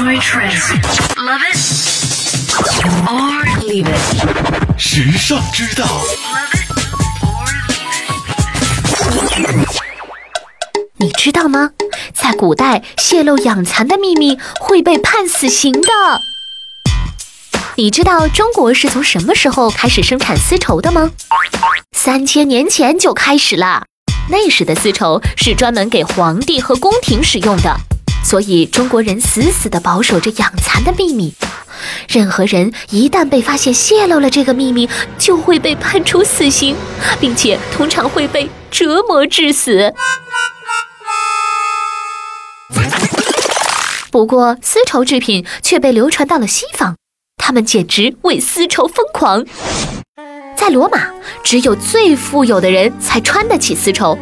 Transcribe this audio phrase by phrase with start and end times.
[0.00, 0.72] Enjoy trends.
[1.18, 1.58] Love it
[3.06, 4.78] or leave it.
[4.78, 6.70] 时尚之道，Love it
[7.20, 7.44] or
[9.36, 9.68] leave it.
[10.96, 11.72] 你知道吗？
[12.14, 15.88] 在古代，泄露养蚕的秘密会被判死刑的。
[17.76, 21.10] 你知道中国是从什么时候开始生产丝绸的吗？
[21.94, 23.84] 三千年前就开始啦。
[24.30, 27.76] 那时的丝绸是专门给皇帝和宫廷使用的，
[28.22, 31.34] 所以中国人死死地保守着养蚕的秘密。
[32.08, 34.88] 任何人一旦被发现泄露了这个秘密，
[35.18, 36.76] 就会被判处死刑，
[37.18, 39.92] 并且通常会被折磨致死。
[44.10, 46.96] 不过，丝绸制品却被流传到了西方，
[47.36, 49.46] 他们简直为丝绸疯狂。
[50.56, 51.06] 在罗马，
[51.42, 54.18] 只有最富有的人才穿得起丝绸。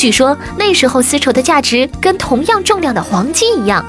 [0.00, 3.84] 据说那时候丝绸的价值跟同样重量的黄金一样。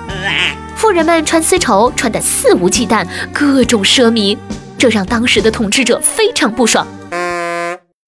[0.76, 4.38] 富人们穿丝绸穿得肆无忌惮，各种奢靡，
[4.78, 6.86] 这让当时的统治者非常不爽，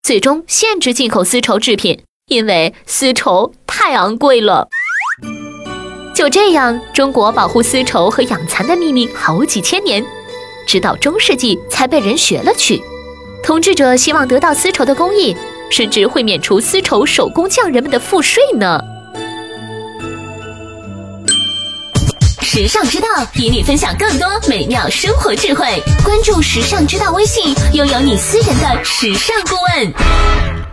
[0.01, 4.67] 最终限制进口丝绸制品，因为丝绸太昂贵了。
[6.13, 10.03] 就这样，中国保护丝绸和养蚕的秘密好几千年，
[10.67, 12.81] 直到中世纪才被人学了去。
[13.41, 15.33] 统治者希望得到丝绸的工艺，
[15.71, 18.79] 甚至会免除丝绸手工匠人们的赋税呢。
[22.41, 25.65] 时尚之道与你分享更多美妙生活智慧，
[26.03, 30.72] 关注时尚之道微信，拥有你私人的时尚顾问。